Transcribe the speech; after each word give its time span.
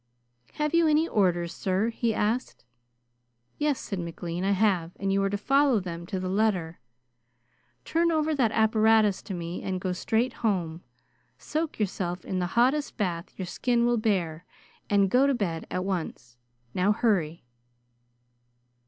"Have 0.53 0.73
you 0.73 0.87
any 0.87 1.07
orders, 1.07 1.53
sir?" 1.53 1.91
he 1.91 2.11
asked. 2.11 2.65
"Yes," 3.59 3.79
said 3.79 3.99
McLean, 3.99 4.43
"I 4.43 4.49
have, 4.49 4.93
and 4.99 5.13
you 5.13 5.21
are 5.21 5.29
to 5.29 5.37
follow 5.37 5.79
them 5.79 6.07
to 6.07 6.19
the 6.19 6.27
letter. 6.27 6.79
Turn 7.85 8.11
over 8.11 8.33
that 8.33 8.51
apparatus 8.51 9.21
to 9.21 9.35
me 9.35 9.61
and 9.61 9.79
go 9.79 9.91
straight 9.91 10.33
home. 10.41 10.81
Soak 11.37 11.79
yourself 11.79 12.25
in 12.25 12.39
the 12.39 12.47
hottest 12.57 12.97
bath 12.97 13.37
your 13.37 13.45
skin 13.45 13.85
will 13.85 13.97
bear 13.97 14.43
and 14.89 15.07
go 15.11 15.27
to 15.27 15.35
bed 15.35 15.67
at 15.69 15.85
once. 15.85 16.35
Now 16.73 16.93
hurry." 16.93 17.43